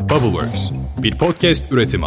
Bubbleworks, 0.00 0.70
bir 0.98 1.18
podcast 1.18 1.72
üretimi. 1.72 2.06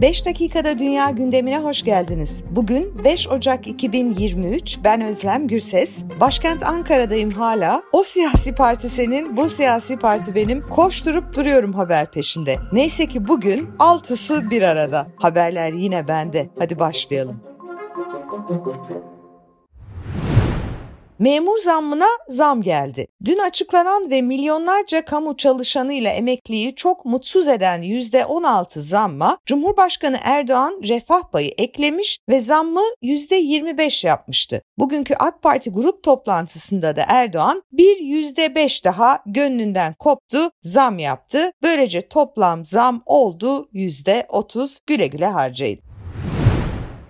Beş 0.00 0.26
dakikada 0.26 0.78
dünya 0.78 1.10
gündemine 1.10 1.58
hoş 1.58 1.82
geldiniz. 1.82 2.44
Bugün 2.50 3.04
5 3.04 3.28
Ocak 3.28 3.66
2023, 3.66 4.78
ben 4.84 5.00
Özlem 5.00 5.48
Gürses. 5.48 6.02
Başkent 6.20 6.62
Ankara'dayım 6.62 7.30
hala. 7.30 7.82
O 7.92 8.02
siyasi 8.02 8.54
parti 8.54 8.88
senin, 8.88 9.36
bu 9.36 9.48
siyasi 9.48 9.96
parti 9.96 10.34
benim. 10.34 10.68
Koşturup 10.68 11.36
duruyorum 11.36 11.72
haber 11.72 12.10
peşinde. 12.10 12.56
Neyse 12.72 13.06
ki 13.06 13.28
bugün 13.28 13.70
altısı 13.78 14.50
bir 14.50 14.62
arada. 14.62 15.06
Haberler 15.16 15.72
yine 15.72 16.08
bende. 16.08 16.50
Hadi 16.58 16.78
başlayalım. 16.78 17.40
Memur 21.20 21.58
zammına 21.58 22.06
zam 22.28 22.62
geldi. 22.62 23.06
Dün 23.24 23.38
açıklanan 23.38 24.10
ve 24.10 24.22
milyonlarca 24.22 25.04
kamu 25.04 25.36
çalışanı 25.36 25.92
ile 25.92 26.08
emekliyi 26.08 26.74
çok 26.74 27.04
mutsuz 27.04 27.48
eden 27.48 27.82
%16 27.82 28.80
zamma 28.80 29.38
Cumhurbaşkanı 29.46 30.16
Erdoğan 30.24 30.80
refah 30.88 31.22
payı 31.32 31.50
eklemiş 31.58 32.18
ve 32.28 32.40
zammı 32.40 32.80
%25 33.02 34.06
yapmıştı. 34.06 34.62
Bugünkü 34.78 35.14
AK 35.14 35.42
Parti 35.42 35.70
grup 35.70 36.02
toplantısında 36.02 36.96
da 36.96 37.04
Erdoğan 37.08 37.62
bir 37.72 37.96
%5 37.96 38.84
daha 38.84 39.18
gönlünden 39.26 39.94
koptu, 39.94 40.50
zam 40.62 40.98
yaptı. 40.98 41.52
Böylece 41.62 42.08
toplam 42.08 42.64
zam 42.64 43.02
oldu 43.06 43.68
%30 43.72 44.78
güle 44.86 45.06
güle 45.06 45.26
harcayın. 45.26 45.89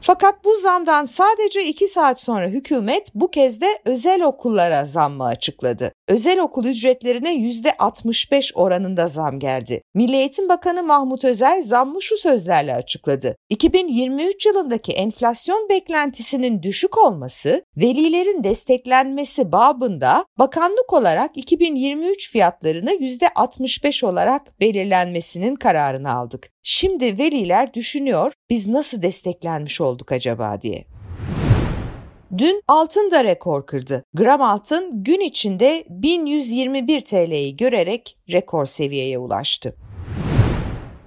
Fakat 0.02 0.45
bu 0.45 0.54
zamdan 0.54 1.04
sadece 1.04 1.64
2 1.64 1.88
saat 1.88 2.20
sonra 2.20 2.46
hükümet 2.48 3.14
bu 3.14 3.30
kez 3.30 3.60
de 3.60 3.66
özel 3.84 4.22
okullara 4.22 4.84
zammı 4.84 5.24
açıkladı. 5.24 5.92
Özel 6.08 6.41
okul 6.41 6.64
ücretlerine 6.64 7.34
%65 7.34 8.55
oranında 8.55 9.08
zam 9.08 9.38
geldi. 9.38 9.83
Milli 9.94 10.16
Eğitim 10.16 10.48
Bakanı 10.48 10.83
Mahmut 10.83 11.25
Özer 11.25 11.58
zammı 11.58 12.02
şu 12.02 12.16
sözlerle 12.16 12.75
açıkladı. 12.75 13.36
2023 13.48 14.47
yılındaki 14.47 14.92
enflasyon 14.92 15.69
beklentisinin 15.69 16.62
düşük 16.62 16.98
olması, 16.98 17.64
velilerin 17.77 18.44
desteklenmesi 18.44 19.53
babında 19.53 20.25
bakanlık 20.38 20.92
olarak 20.92 21.30
2023 21.34 22.32
fiyatlarını 22.32 22.91
%65 22.91 24.06
olarak 24.06 24.60
belirlenmesinin 24.60 25.56
kararını 25.56 26.12
aldık. 26.12 26.50
Şimdi 26.62 27.19
veliler 27.19 27.75
düşünüyor 27.75 28.32
biz 28.51 28.69
nasıl 28.69 29.03
desteklenmiş 29.03 29.81
olduk 29.81 30.12
acaba 30.12 30.61
diye. 30.61 30.84
Dün 32.39 32.62
altın 32.69 33.11
da 33.11 33.25
rekor 33.25 33.67
kırdı. 33.67 34.05
Gram 34.15 34.43
altın 34.43 35.05
gün 35.05 35.20
içinde 35.20 35.84
1121 35.89 37.01
TL'yi 37.01 37.56
görerek 37.56 38.19
rekor 38.33 38.67
seviyeye 38.67 39.19
ulaştı. 39.19 39.75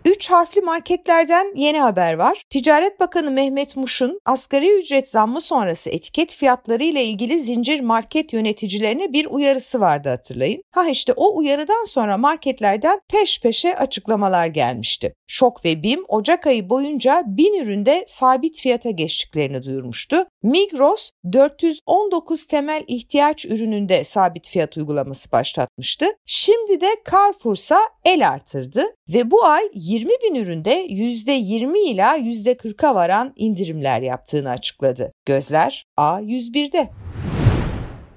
Üç 0.06 0.30
harfli 0.32 0.62
marketlerden 0.62 1.54
yeni 1.56 1.80
haber 1.80 2.14
var. 2.14 2.42
Ticaret 2.50 3.00
Bakanı 3.00 3.32
Mehmet 3.32 3.76
Muş'un 3.76 4.20
asgari 4.26 4.80
ücret 4.80 5.09
zammı 5.09 5.42
sonrası 5.42 5.90
etiket 5.90 6.32
fiyatları 6.32 6.84
ile 6.84 7.04
ilgili 7.04 7.42
zincir 7.42 7.80
market 7.80 8.34
yöneticilerine 8.34 9.14
bir 9.14 9.26
uyarısı 9.26 9.80
vardı 9.80 10.09
hatırlayın. 10.09 10.64
Ha 10.72 10.90
işte 10.90 11.14
o 11.16 11.38
uyarıdan 11.38 11.86
sonra 11.86 12.18
marketlerden 12.18 13.00
peş 13.09 13.42
peşe 13.42 13.78
açıklamalar 13.78 14.48
gelmişti. 14.48 15.16
Şok 15.28 15.66
ve 15.66 15.84
BİM 15.84 16.04
Ocak 16.08 16.48
ayı 16.48 16.70
boyunca 16.70 17.24
1000 17.28 17.64
üründe 17.64 18.04
sabit 18.08 18.59
fiyata 18.59 18.90
geçtiklerini 18.90 19.64
duyurmuştu. 19.64 20.26
Migros 20.44 21.12
419 21.34 22.48
temel 22.48 22.84
ihtiyaç 22.88 23.46
ürününde 23.46 24.04
sabit 24.04 24.50
fiyat 24.50 24.78
uygulaması 24.78 25.31
başlatmıştı. 25.31 26.06
Şimdi 26.26 26.81
de 26.81 26.88
Carrefour'sa 27.12 27.80
el 28.06 28.30
artırdı 28.30 28.86
ve 29.14 29.31
bu 29.31 29.46
ay 29.46 29.64
20 29.94 30.09
bin 30.24 30.36
üründe 30.36 30.86
%20 30.86 31.78
ila 31.78 32.18
%40'a 32.18 32.96
varan 32.96 33.34
indirimler 33.36 34.02
yaptığını 34.02 34.50
açıkladı. 34.50 35.12
Gözler 35.26 35.86
A101'de. 35.98 36.90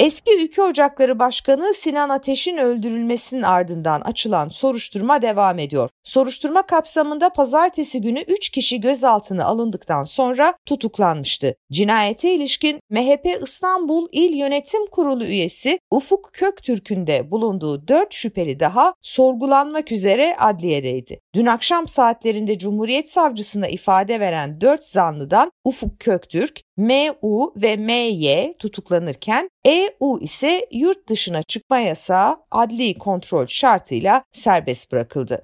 Eski 0.00 0.44
Ülke 0.44 0.62
Ocakları 0.62 1.18
Başkanı 1.18 1.74
Sinan 1.74 2.08
Ateş'in 2.08 2.56
öldürülmesinin 2.56 3.42
ardından 3.42 4.00
açılan 4.00 4.48
soruşturma 4.48 5.22
devam 5.22 5.58
ediyor. 5.58 5.90
Soruşturma 6.04 6.62
kapsamında 6.62 7.30
pazartesi 7.30 8.00
günü 8.00 8.20
3 8.20 8.48
kişi 8.48 8.80
gözaltına 8.80 9.44
alındıktan 9.44 10.04
sonra 10.04 10.54
tutuklanmıştı. 10.66 11.54
Cinayete 11.72 12.34
ilişkin 12.34 12.80
MHP 12.90 13.26
İstanbul 13.42 14.08
İl 14.12 14.34
Yönetim 14.34 14.86
Kurulu 14.86 15.24
üyesi 15.24 15.78
Ufuk 15.90 16.30
Köktürk'ün 16.32 17.06
de 17.06 17.30
bulunduğu 17.30 17.88
4 17.88 18.14
şüpheli 18.14 18.60
daha 18.60 18.94
sorgulanmak 19.02 19.92
üzere 19.92 20.36
adliyedeydi. 20.38 21.20
Dün 21.34 21.46
akşam 21.46 21.88
saatlerinde 21.88 22.58
Cumhuriyet 22.58 23.10
Savcısına 23.10 23.68
ifade 23.68 24.20
veren 24.20 24.60
4 24.60 24.84
zanlıdan 24.84 25.52
Ufuk 25.64 26.00
Köktürk, 26.00 26.60
MU 26.76 27.52
ve 27.56 27.76
MY 27.76 28.52
tutuklanırken 28.58 29.48
EU 29.66 30.18
ise 30.20 30.66
yurt 30.72 31.08
dışına 31.08 31.42
çıkma 31.42 31.78
yasağı 31.78 32.36
adli 32.50 32.94
kontrol 32.94 33.46
şartıyla 33.46 34.22
serbest 34.32 34.92
bırakıldı. 34.92 35.42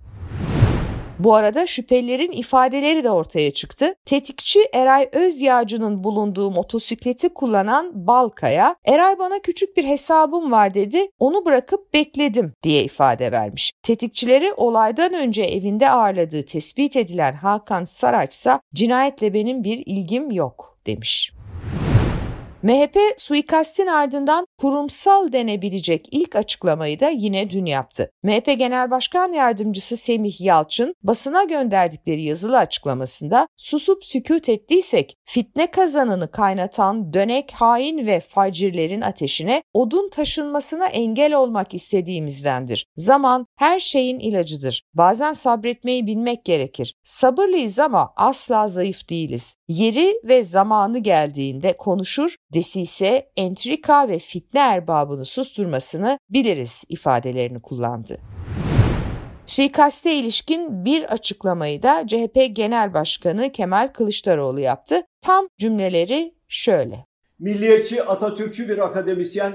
Bu 1.19 1.35
arada 1.35 1.67
şüphelilerin 1.67 2.33
ifadeleri 2.33 3.05
de 3.05 3.11
ortaya 3.11 3.51
çıktı. 3.51 3.95
Tetikçi 4.05 4.61
Eray 4.73 5.09
Özyağcı'nın 5.13 6.05
bulunduğu 6.05 6.51
motosikleti 6.51 7.29
kullanan 7.29 8.07
Balkaya, 8.07 8.77
Eray 8.85 9.19
bana 9.19 9.39
küçük 9.39 9.77
bir 9.77 9.85
hesabım 9.85 10.53
var 10.53 10.75
dedi, 10.75 11.09
onu 11.19 11.45
bırakıp 11.45 11.95
bekledim 11.95 12.53
diye 12.63 12.85
ifade 12.85 13.33
vermiş. 13.33 13.73
Tetikçileri 13.83 14.53
olaydan 14.53 15.15
önce 15.15 15.43
evinde 15.43 15.91
ağırladığı 15.91 16.45
tespit 16.45 16.97
edilen 16.97 17.35
Hakan 17.35 17.85
Saraç 17.85 18.47
cinayetle 18.75 19.35
benim 19.35 19.65
bir 19.65 19.83
ilgim 19.87 20.31
yok 20.31 20.79
demiş. 20.87 21.33
MHP 22.63 22.99
suikastin 23.17 23.87
ardından 23.87 24.47
kurumsal 24.59 25.33
denebilecek 25.33 26.09
ilk 26.11 26.37
açıklamayı 26.37 27.01
da 27.01 27.09
yine 27.09 27.51
dün 27.51 27.67
yaptı. 27.67 28.11
MHP 28.23 28.47
Genel 28.59 28.91
Başkan 28.91 29.33
Yardımcısı 29.33 29.97
Semih 29.97 30.41
Yalçın 30.41 30.95
basına 31.03 31.45
gönderdikleri 31.45 32.23
yazılı 32.23 32.59
açıklamasında 32.59 33.49
susup 33.57 34.05
sükut 34.05 34.49
ettiysek 34.49 35.17
fitne 35.25 35.71
kazanını 35.71 36.31
kaynatan 36.31 37.13
dönek 37.13 37.53
hain 37.53 38.07
ve 38.07 38.21
facirlerin 38.21 39.01
ateşine 39.01 39.63
odun 39.75 40.09
taşınmasına 40.09 40.87
engel 40.87 41.35
olmak 41.35 41.75
istediğimizdendir. 41.75 42.87
Zaman 42.97 43.47
her 43.57 43.81
şeyin 43.81 44.19
ilacıdır. 44.19 44.83
Bazen 44.95 45.33
sabretmeyi 45.33 46.07
bilmek 46.07 46.45
gerekir. 46.45 46.95
Sabırlıyız 47.05 47.79
ama 47.79 48.13
asla 48.17 48.69
zayıf 48.69 49.11
değiliz. 49.11 49.57
Yeri 49.69 50.15
ve 50.25 50.45
zamanı 50.45 50.99
geldiğinde 50.99 51.77
konuşur, 51.77 52.37
desise, 52.53 53.31
entrika 53.37 54.09
ve 54.09 54.19
fitne 54.19 54.61
erbabını 54.61 55.25
susturmasını 55.25 56.19
biliriz 56.31 56.85
ifadelerini 56.89 57.63
kullandı. 57.63 58.19
Suikaste 59.47 60.15
ilişkin 60.15 60.85
bir 60.85 61.13
açıklamayı 61.13 61.83
da 61.83 62.07
CHP 62.07 62.57
Genel 62.57 62.95
Başkanı 62.95 63.53
Kemal 63.53 63.89
Kılıçdaroğlu 63.89 64.61
yaptı. 64.61 65.03
Tam 65.21 65.47
cümleleri 65.59 66.35
şöyle. 66.49 67.07
Milliyetçi 67.39 68.03
Atatürkçü 68.03 68.69
bir 68.69 68.79
akademisyen 68.79 69.53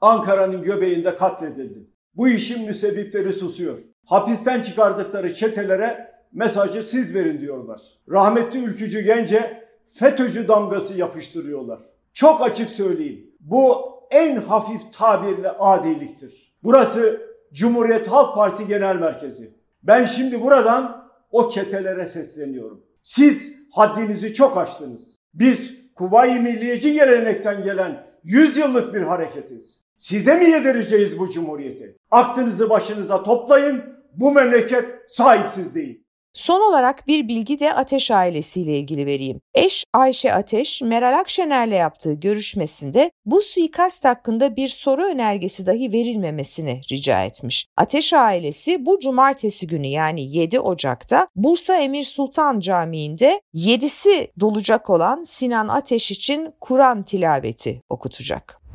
Ankara'nın 0.00 0.62
göbeğinde 0.62 1.16
katledildi. 1.16 1.90
Bu 2.14 2.28
işin 2.28 2.66
müsebbipleri 2.66 3.32
susuyor. 3.32 3.78
Hapisten 4.04 4.62
çıkardıkları 4.62 5.34
çetelere 5.34 6.10
mesajı 6.32 6.82
siz 6.82 7.14
verin 7.14 7.40
diyorlar. 7.40 7.80
Rahmetli 8.10 8.58
ülkücü 8.58 9.00
gence 9.00 9.68
FETÖ'cü 9.94 10.48
damgası 10.48 10.98
yapıştırıyorlar. 10.98 11.80
Çok 12.16 12.42
açık 12.42 12.70
söyleyeyim. 12.70 13.30
Bu 13.40 13.92
en 14.10 14.36
hafif 14.36 14.92
tabirle 14.92 15.50
adiliktir. 15.50 16.52
Burası 16.62 17.22
Cumhuriyet 17.52 18.06
Halk 18.06 18.34
Partisi 18.34 18.68
Genel 18.68 18.96
Merkezi. 18.96 19.54
Ben 19.82 20.04
şimdi 20.04 20.42
buradan 20.42 21.08
o 21.30 21.50
çetelere 21.50 22.06
sesleniyorum. 22.06 22.82
Siz 23.02 23.54
haddinizi 23.70 24.34
çok 24.34 24.56
aştınız. 24.56 25.18
Biz 25.34 25.74
Kuvayi 25.94 26.40
Milliyeci 26.40 26.92
gelenekten 26.92 27.64
gelen 27.64 28.06
100 28.24 28.56
yıllık 28.56 28.94
bir 28.94 29.02
hareketiz. 29.02 29.84
Size 29.98 30.38
mi 30.38 30.50
yedireceğiz 30.50 31.18
bu 31.18 31.30
cumhuriyeti? 31.30 31.96
Aklınızı 32.10 32.70
başınıza 32.70 33.22
toplayın. 33.22 33.82
Bu 34.12 34.32
memleket 34.32 34.84
sahipsiz 35.08 35.74
değil. 35.74 36.04
Son 36.36 36.60
olarak 36.60 37.06
bir 37.06 37.28
bilgi 37.28 37.58
de 37.60 37.72
Ateş 37.72 38.10
ailesiyle 38.10 38.78
ilgili 38.78 39.06
vereyim. 39.06 39.40
Eş 39.54 39.84
Ayşe 39.92 40.32
Ateş, 40.32 40.82
Meral 40.82 41.18
Akşener'le 41.18 41.72
yaptığı 41.72 42.12
görüşmesinde 42.12 43.10
bu 43.26 43.42
suikast 43.42 44.04
hakkında 44.04 44.56
bir 44.56 44.68
soru 44.68 45.04
önergesi 45.04 45.66
dahi 45.66 45.92
verilmemesini 45.92 46.80
rica 46.90 47.24
etmiş. 47.24 47.66
Ateş 47.76 48.12
ailesi 48.12 48.86
bu 48.86 49.00
cumartesi 49.00 49.66
günü 49.66 49.86
yani 49.86 50.36
7 50.36 50.60
Ocak'ta 50.60 51.28
Bursa 51.36 51.76
Emir 51.76 52.04
Sultan 52.04 52.60
Camii'nde 52.60 53.40
7'si 53.54 54.28
dolacak 54.40 54.90
olan 54.90 55.22
Sinan 55.22 55.68
Ateş 55.68 56.10
için 56.10 56.54
Kur'an 56.60 57.02
tilaveti 57.02 57.82
okutacak. 57.88 58.65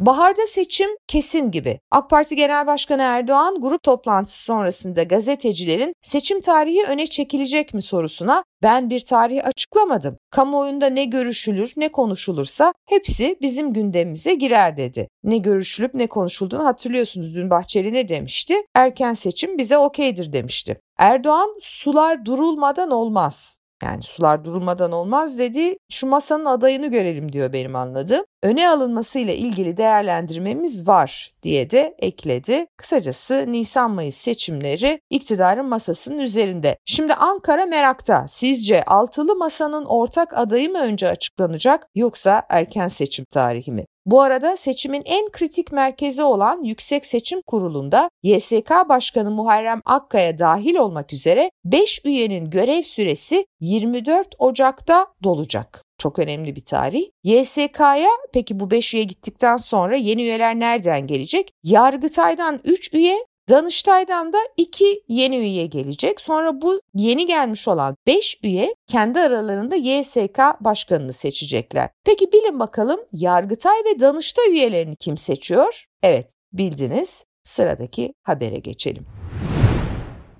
Baharda 0.00 0.46
seçim 0.46 0.88
kesin 1.06 1.50
gibi. 1.50 1.80
AK 1.90 2.10
Parti 2.10 2.36
Genel 2.36 2.66
Başkanı 2.66 3.02
Erdoğan 3.02 3.60
grup 3.60 3.82
toplantısı 3.82 4.44
sonrasında 4.44 5.02
gazetecilerin 5.02 5.92
seçim 6.02 6.40
tarihi 6.40 6.84
öne 6.84 7.06
çekilecek 7.06 7.74
mi 7.74 7.82
sorusuna 7.82 8.44
ben 8.62 8.90
bir 8.90 9.00
tarih 9.00 9.46
açıklamadım. 9.46 10.18
Kamuoyunda 10.30 10.86
ne 10.86 11.04
görüşülür 11.04 11.72
ne 11.76 11.92
konuşulursa 11.92 12.74
hepsi 12.88 13.36
bizim 13.40 13.72
gündemimize 13.72 14.34
girer 14.34 14.76
dedi. 14.76 15.08
Ne 15.24 15.38
görüşülüp 15.38 15.94
ne 15.94 16.06
konuşulduğunu 16.06 16.64
hatırlıyorsunuz 16.64 17.34
dün 17.34 17.50
Bahçeli 17.50 17.92
ne 17.92 18.08
demişti? 18.08 18.54
Erken 18.74 19.14
seçim 19.14 19.58
bize 19.58 19.78
okeydir 19.78 20.32
demişti. 20.32 20.80
Erdoğan 20.98 21.58
sular 21.60 22.24
durulmadan 22.24 22.90
olmaz. 22.90 23.58
Yani 23.82 24.02
sular 24.02 24.44
durulmadan 24.44 24.92
olmaz 24.92 25.38
dedi. 25.38 25.76
Şu 25.90 26.06
masanın 26.06 26.44
adayını 26.44 26.90
görelim 26.90 27.32
diyor 27.32 27.52
benim 27.52 27.76
anladığım. 27.76 28.24
Öne 28.46 28.68
alınmasıyla 28.68 29.34
ilgili 29.34 29.76
değerlendirmemiz 29.76 30.88
var 30.88 31.34
diye 31.42 31.70
de 31.70 31.94
ekledi. 31.98 32.66
Kısacası 32.76 33.44
Nisan-Mayıs 33.48 34.16
seçimleri 34.16 35.00
iktidarın 35.10 35.66
masasının 35.66 36.18
üzerinde. 36.18 36.78
Şimdi 36.84 37.14
Ankara 37.14 37.66
merakta. 37.66 38.24
Sizce 38.28 38.82
altılı 38.84 39.36
masanın 39.36 39.84
ortak 39.84 40.38
adayı 40.38 40.72
mı 40.72 40.78
önce 40.78 41.08
açıklanacak 41.08 41.88
yoksa 41.94 42.42
erken 42.48 42.88
seçim 42.88 43.24
tarihi 43.30 43.72
mi? 43.72 43.84
Bu 44.06 44.22
arada 44.22 44.56
seçimin 44.56 45.02
en 45.04 45.30
kritik 45.30 45.72
merkezi 45.72 46.22
olan 46.22 46.62
Yüksek 46.62 47.06
Seçim 47.06 47.42
Kurulu'nda 47.46 48.10
YSK 48.22 48.70
Başkanı 48.88 49.30
Muharrem 49.30 49.80
Akkaya 49.84 50.38
dahil 50.38 50.74
olmak 50.74 51.12
üzere 51.12 51.50
5 51.64 52.00
üyenin 52.04 52.50
görev 52.50 52.82
süresi 52.82 53.46
24 53.60 54.34
Ocak'ta 54.38 55.06
dolacak. 55.22 55.85
Çok 55.98 56.18
önemli 56.18 56.56
bir 56.56 56.64
tarih. 56.64 57.04
YSK'ya 57.24 58.10
peki 58.32 58.60
bu 58.60 58.70
5 58.70 58.94
üye 58.94 59.04
gittikten 59.04 59.56
sonra 59.56 59.96
yeni 59.96 60.22
üyeler 60.22 60.58
nereden 60.60 61.06
gelecek? 61.06 61.52
Yargıtay'dan 61.62 62.60
3 62.64 62.94
üye, 62.94 63.26
Danıştay'dan 63.48 64.32
da 64.32 64.38
2 64.56 65.02
yeni 65.08 65.36
üye 65.36 65.66
gelecek. 65.66 66.20
Sonra 66.20 66.62
bu 66.62 66.80
yeni 66.94 67.26
gelmiş 67.26 67.68
olan 67.68 67.96
5 68.06 68.38
üye 68.42 68.74
kendi 68.86 69.20
aralarında 69.20 69.76
YSK 69.76 70.38
başkanını 70.60 71.12
seçecekler. 71.12 71.90
Peki 72.04 72.32
bilin 72.32 72.60
bakalım 72.60 73.00
Yargıtay 73.12 73.76
ve 73.84 74.00
Danıştay 74.00 74.50
üyelerini 74.50 74.96
kim 74.96 75.16
seçiyor? 75.16 75.86
Evet 76.02 76.32
bildiniz. 76.52 77.24
Sıradaki 77.42 78.14
habere 78.22 78.58
geçelim. 78.58 79.06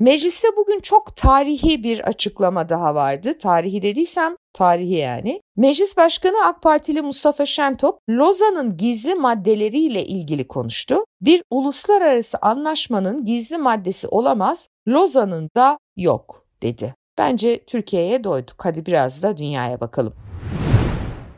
Mecliste 0.00 0.48
bugün 0.56 0.80
çok 0.80 1.16
tarihi 1.16 1.82
bir 1.82 2.00
açıklama 2.00 2.68
daha 2.68 2.94
vardı. 2.94 3.38
Tarihi 3.38 3.82
dediysem 3.82 4.36
tarihi 4.52 4.94
yani. 4.94 5.40
Meclis 5.56 5.96
Başkanı 5.96 6.36
AK 6.44 6.62
Partili 6.62 7.02
Mustafa 7.02 7.46
Şentop, 7.46 7.98
Lozan'ın 8.10 8.76
gizli 8.76 9.14
maddeleriyle 9.14 10.04
ilgili 10.04 10.48
konuştu. 10.48 11.04
Bir 11.20 11.42
uluslararası 11.50 12.38
anlaşmanın 12.42 13.24
gizli 13.24 13.58
maddesi 13.58 14.08
olamaz, 14.08 14.68
Lozan'ın 14.88 15.50
da 15.56 15.78
yok 15.96 16.46
dedi. 16.62 16.94
Bence 17.18 17.64
Türkiye'ye 17.64 18.24
doyduk. 18.24 18.64
Hadi 18.64 18.86
biraz 18.86 19.22
da 19.22 19.36
dünyaya 19.36 19.80
bakalım. 19.80 20.25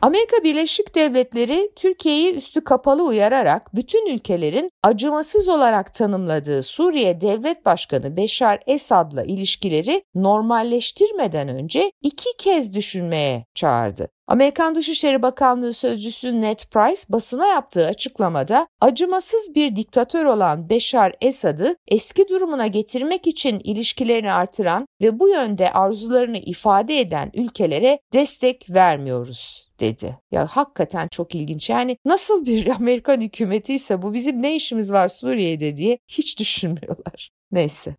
Amerika 0.01 0.43
Birleşik 0.43 0.95
Devletleri 0.95 1.71
Türkiye'yi 1.75 2.35
üstü 2.35 2.63
kapalı 2.63 3.03
uyararak 3.03 3.75
bütün 3.75 4.15
ülkelerin 4.15 4.71
acımasız 4.83 5.47
olarak 5.47 5.93
tanımladığı 5.93 6.63
Suriye 6.63 7.21
Devlet 7.21 7.65
Başkanı 7.65 8.17
Beşar 8.17 8.59
Esad'la 8.67 9.23
ilişkileri 9.23 10.03
normalleştirmeden 10.15 11.47
önce 11.47 11.91
iki 12.01 12.37
kez 12.37 12.75
düşünmeye 12.75 13.45
çağırdı. 13.55 14.07
Amerikan 14.29 14.75
Dışişleri 14.75 15.21
Bakanlığı 15.21 15.73
Sözcüsü 15.73 16.41
Ned 16.41 16.59
Price 16.71 17.01
basına 17.09 17.47
yaptığı 17.47 17.87
açıklamada 17.87 18.67
acımasız 18.81 19.55
bir 19.55 19.75
diktatör 19.75 20.25
olan 20.25 20.69
Beşar 20.69 21.15
Esad'ı 21.21 21.75
eski 21.87 22.27
durumuna 22.27 22.67
getirmek 22.67 23.27
için 23.27 23.61
ilişkilerini 23.63 24.31
artıran 24.31 24.87
ve 25.01 25.19
bu 25.19 25.29
yönde 25.29 25.71
arzularını 25.71 26.37
ifade 26.37 26.99
eden 26.99 27.31
ülkelere 27.33 27.99
destek 28.13 28.69
vermiyoruz 28.69 29.69
dedi. 29.79 30.17
Ya 30.31 30.47
hakikaten 30.47 31.07
çok 31.07 31.35
ilginç. 31.35 31.69
Yani 31.69 31.97
nasıl 32.05 32.45
bir 32.45 32.67
Amerikan 32.75 33.21
hükümeti 33.21 33.73
ise 33.73 34.01
bu 34.01 34.13
bizim 34.13 34.41
ne 34.41 34.55
işimiz 34.55 34.91
var 34.91 35.09
Suriye'de 35.09 35.77
diye 35.77 35.99
hiç 36.07 36.39
düşünmüyorlar. 36.39 37.29
Neyse. 37.51 37.95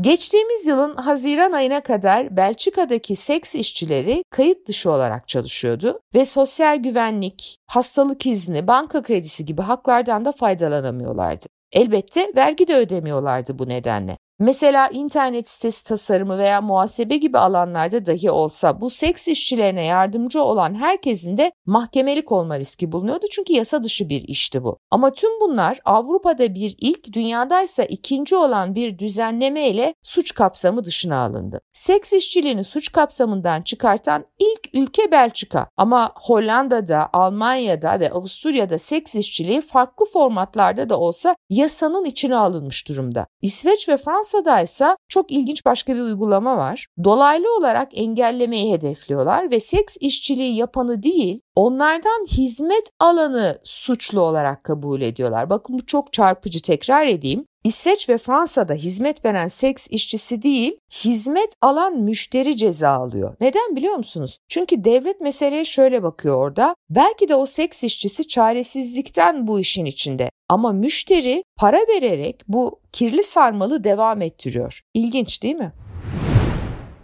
Geçtiğimiz 0.00 0.66
yılın 0.66 0.96
Haziran 0.96 1.52
ayına 1.52 1.80
kadar 1.80 2.36
Belçika'daki 2.36 3.16
seks 3.16 3.54
işçileri 3.54 4.24
kayıt 4.30 4.68
dışı 4.68 4.90
olarak 4.90 5.28
çalışıyordu 5.28 6.00
ve 6.14 6.24
sosyal 6.24 6.76
güvenlik, 6.76 7.56
hastalık 7.66 8.26
izni, 8.26 8.66
banka 8.66 9.02
kredisi 9.02 9.44
gibi 9.44 9.62
haklardan 9.62 10.24
da 10.24 10.32
faydalanamıyorlardı. 10.32 11.44
Elbette 11.72 12.32
vergi 12.36 12.68
de 12.68 12.76
ödemiyorlardı 12.76 13.58
bu 13.58 13.68
nedenle. 13.68 14.16
Mesela 14.42 14.88
internet 14.88 15.48
sitesi 15.48 15.84
tasarımı 15.84 16.38
veya 16.38 16.60
muhasebe 16.60 17.16
gibi 17.16 17.38
alanlarda 17.38 18.06
dahi 18.06 18.30
olsa 18.30 18.80
bu 18.80 18.90
seks 18.90 19.28
işçilerine 19.28 19.84
yardımcı 19.84 20.42
olan 20.42 20.74
herkesin 20.74 21.38
de 21.38 21.52
mahkemelik 21.66 22.32
olma 22.32 22.58
riski 22.58 22.92
bulunuyordu 22.92 23.26
çünkü 23.30 23.52
yasa 23.52 23.82
dışı 23.82 24.08
bir 24.08 24.22
işti 24.28 24.64
bu. 24.64 24.78
Ama 24.90 25.10
tüm 25.10 25.30
bunlar 25.40 25.80
Avrupa'da 25.84 26.54
bir 26.54 26.76
ilk, 26.80 27.12
dünyadaysa 27.12 27.82
ikinci 27.84 28.36
olan 28.36 28.74
bir 28.74 28.98
düzenleme 28.98 29.68
ile 29.68 29.94
suç 30.02 30.34
kapsamı 30.34 30.84
dışına 30.84 31.18
alındı. 31.18 31.60
Seks 31.72 32.12
işçiliğini 32.12 32.64
suç 32.64 32.92
kapsamından 32.92 33.62
çıkartan 33.62 34.24
ilk 34.38 34.74
ülke 34.74 35.12
Belçika 35.12 35.68
ama 35.76 36.12
Hollanda'da, 36.14 37.10
Almanya'da 37.12 38.00
ve 38.00 38.10
Avusturya'da 38.10 38.78
seks 38.78 39.14
işçiliği 39.14 39.60
farklı 39.60 40.06
formatlarda 40.06 40.88
da 40.88 40.98
olsa 40.98 41.36
yasanın 41.50 42.04
içine 42.04 42.36
alınmış 42.36 42.88
durumda. 42.88 43.26
İsveç 43.42 43.88
ve 43.88 43.96
Fransa 43.96 44.29
Fransa'da 44.30 44.60
ise 44.60 44.96
çok 45.08 45.32
ilginç 45.32 45.64
başka 45.64 45.96
bir 45.96 46.00
uygulama 46.00 46.56
var. 46.56 46.86
Dolaylı 47.04 47.56
olarak 47.56 47.98
engellemeyi 47.98 48.72
hedefliyorlar 48.72 49.50
ve 49.50 49.60
seks 49.60 49.96
işçiliği 50.00 50.56
yapanı 50.56 51.02
değil, 51.02 51.40
onlardan 51.54 52.26
hizmet 52.26 52.90
alanı 53.00 53.58
suçlu 53.64 54.20
olarak 54.20 54.64
kabul 54.64 55.00
ediyorlar. 55.00 55.50
Bakın 55.50 55.78
bu 55.78 55.86
çok 55.86 56.12
çarpıcı 56.12 56.62
tekrar 56.62 57.06
edeyim. 57.06 57.46
İsveç 57.64 58.08
ve 58.08 58.18
Fransa'da 58.18 58.74
hizmet 58.74 59.24
veren 59.24 59.48
seks 59.48 59.86
işçisi 59.90 60.42
değil, 60.42 60.76
hizmet 61.04 61.54
alan 61.62 61.96
müşteri 61.96 62.56
ceza 62.56 62.90
alıyor. 62.90 63.36
Neden 63.40 63.76
biliyor 63.76 63.94
musunuz? 63.94 64.38
Çünkü 64.48 64.84
devlet 64.84 65.20
meseleye 65.20 65.64
şöyle 65.64 66.02
bakıyor 66.02 66.36
orada. 66.36 66.74
Belki 66.90 67.28
de 67.28 67.34
o 67.34 67.46
seks 67.46 67.84
işçisi 67.84 68.28
çaresizlikten 68.28 69.46
bu 69.46 69.60
işin 69.60 69.84
içinde. 69.84 70.30
Ama 70.48 70.72
müşteri 70.72 71.44
para 71.56 71.78
vererek 71.78 72.42
bu 72.48 72.80
kirli 72.92 73.22
sarmalı 73.22 73.84
devam 73.84 74.22
ettiriyor. 74.22 74.80
İlginç 74.94 75.42
değil 75.42 75.56
mi? 75.56 75.72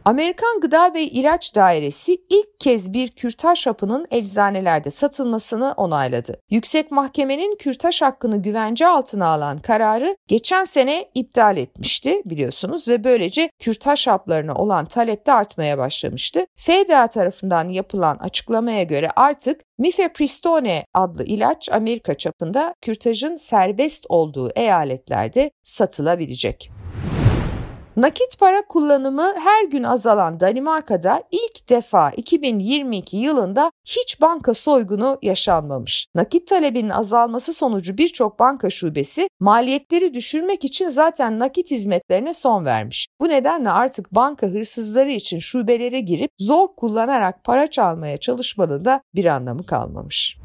Amerikan 0.06 0.60
Gıda 0.60 0.94
ve 0.94 1.02
İlaç 1.02 1.54
Dairesi 1.54 2.18
ilk 2.30 2.60
kez 2.60 2.92
bir 2.92 3.08
kürtaj 3.08 3.66
hapının 3.66 4.06
eczanelerde 4.10 4.90
satılmasını 4.90 5.74
onayladı. 5.76 6.34
Yüksek 6.50 6.90
Mahkemenin 6.90 7.56
kürtaj 7.56 8.02
hakkını 8.02 8.42
güvence 8.42 8.86
altına 8.86 9.26
alan 9.26 9.58
kararı 9.58 10.16
geçen 10.28 10.64
sene 10.64 11.10
iptal 11.14 11.56
etmişti 11.56 12.22
biliyorsunuz 12.24 12.88
ve 12.88 13.04
böylece 13.04 13.50
kürtaj 13.58 14.06
haplarına 14.06 14.54
olan 14.54 14.86
talep 14.86 15.26
de 15.26 15.32
artmaya 15.32 15.78
başlamıştı. 15.78 16.46
FDA 16.56 17.06
tarafından 17.06 17.68
yapılan 17.68 18.16
açıklamaya 18.16 18.82
göre 18.82 19.08
artık 19.16 19.60
Mifepristone 19.78 20.84
adlı 20.94 21.24
ilaç 21.24 21.68
Amerika 21.72 22.14
çapında 22.14 22.74
kürtajın 22.80 23.36
serbest 23.36 24.06
olduğu 24.08 24.50
eyaletlerde 24.56 25.50
satılabilecek. 25.62 26.75
Nakit 27.96 28.38
para 28.38 28.62
kullanımı 28.68 29.34
her 29.38 29.64
gün 29.64 29.82
azalan 29.82 30.40
Danimarka'da 30.40 31.22
ilk 31.30 31.68
defa 31.68 32.10
2022 32.10 33.16
yılında 33.16 33.70
hiç 33.84 34.20
banka 34.20 34.54
soygunu 34.54 35.18
yaşanmamış. 35.22 36.06
Nakit 36.14 36.48
talebinin 36.48 36.90
azalması 36.90 37.52
sonucu 37.52 37.98
birçok 37.98 38.38
banka 38.38 38.70
şubesi 38.70 39.28
maliyetleri 39.40 40.14
düşürmek 40.14 40.64
için 40.64 40.88
zaten 40.88 41.38
nakit 41.38 41.70
hizmetlerine 41.70 42.34
son 42.34 42.64
vermiş. 42.64 43.06
Bu 43.20 43.28
nedenle 43.28 43.70
artık 43.70 44.14
banka 44.14 44.46
hırsızları 44.46 45.10
için 45.10 45.38
şubelere 45.38 46.00
girip 46.00 46.30
zor 46.38 46.68
kullanarak 46.76 47.44
para 47.44 47.70
çalmaya 47.70 48.16
çalışmanın 48.16 48.84
da 48.84 49.00
bir 49.14 49.24
anlamı 49.24 49.66
kalmamış. 49.66 50.38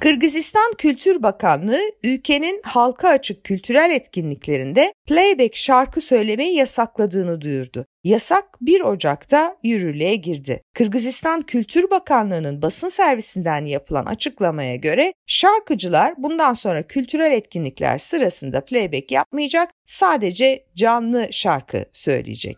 Kırgızistan 0.00 0.72
Kültür 0.78 1.22
Bakanlığı 1.22 1.80
ülkenin 2.04 2.60
halka 2.64 3.08
açık 3.08 3.44
kültürel 3.44 3.90
etkinliklerinde 3.90 4.92
playback 5.06 5.56
şarkı 5.56 6.00
söylemeyi 6.00 6.56
yasakladığını 6.56 7.40
duyurdu. 7.40 7.86
Yasak 8.04 8.44
1 8.60 8.80
Ocak'ta 8.80 9.56
yürürlüğe 9.62 10.14
girdi. 10.14 10.62
Kırgızistan 10.74 11.42
Kültür 11.42 11.90
Bakanlığı'nın 11.90 12.62
basın 12.62 12.88
servisinden 12.88 13.64
yapılan 13.64 14.04
açıklamaya 14.06 14.76
göre 14.76 15.12
şarkıcılar 15.26 16.14
bundan 16.18 16.54
sonra 16.54 16.82
kültürel 16.82 17.32
etkinlikler 17.32 17.98
sırasında 17.98 18.64
playback 18.64 19.12
yapmayacak, 19.12 19.70
sadece 19.86 20.64
canlı 20.76 21.28
şarkı 21.30 21.84
söyleyecek. 21.92 22.56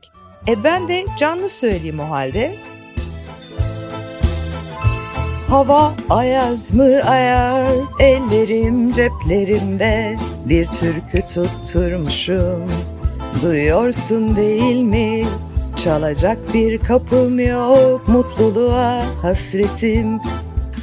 E 0.48 0.64
ben 0.64 0.88
de 0.88 1.04
canlı 1.18 1.48
söyleyeyim 1.48 2.00
o 2.00 2.10
halde. 2.10 2.50
Hava 5.52 5.92
ayaz 6.10 6.74
mı 6.74 7.00
ayaz 7.06 7.90
ellerim 7.98 8.92
ceplerimde 8.92 10.16
bir 10.44 10.66
türkü 10.66 11.22
tutturmuşum 11.34 12.70
Duyuyorsun 13.42 14.36
değil 14.36 14.82
mi 14.82 15.24
çalacak 15.76 16.38
bir 16.54 16.78
kapım 16.78 17.40
yok 17.40 18.08
mutluluğa 18.08 19.02
hasretim 19.22 20.20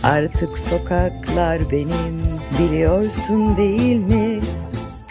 Artık 0.03 0.57
sokaklar 0.57 1.71
benim 1.71 2.21
biliyorsun 2.59 3.57
değil 3.57 3.95
mi? 3.95 4.39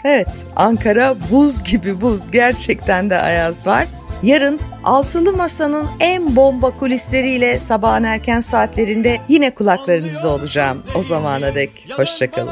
Evet 0.03 0.43
Ankara 0.55 1.15
buz 1.31 1.63
gibi 1.63 2.01
buz 2.01 2.31
gerçekten 2.31 3.09
de 3.09 3.21
ayaz 3.21 3.67
var. 3.67 3.87
Yarın 4.23 4.59
Altılı 4.83 5.33
Masa'nın 5.33 5.87
en 5.99 6.35
bomba 6.35 6.69
kulisleriyle 6.69 7.59
sabahın 7.59 8.03
erken 8.03 8.41
saatlerinde 8.41 9.21
yine 9.29 9.53
kulaklarınızda 9.53 10.27
olacağım. 10.29 10.83
O 10.95 11.03
zamana 11.03 11.55
dek 11.55 11.87
hoşçakalın. 11.97 12.51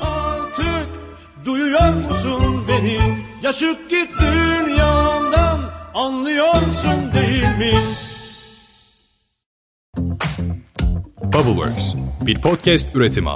Artık 0.00 0.88
duyuyor 1.44 1.94
musun 1.94 2.64
beni? 2.68 2.98
Yaşık 3.42 3.90
git 3.90 4.08
dünyamdan 4.20 5.60
anlıyorsun 5.94 7.12
değil 7.14 7.58
mi? 7.58 7.78
Bubbleworks 11.22 11.94
bir 12.20 12.40
podcast 12.42 12.96
üretimi. 12.96 13.30